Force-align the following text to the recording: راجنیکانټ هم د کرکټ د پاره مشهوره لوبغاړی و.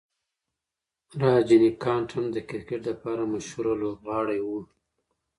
راجنیکانټ 1.23 2.07
هم 2.15 2.25
د 2.35 2.37
کرکټ 2.49 2.81
د 2.85 2.89
پاره 3.01 3.25
مشهوره 3.33 3.73
لوبغاړی 3.81 4.39
و. 4.43 4.47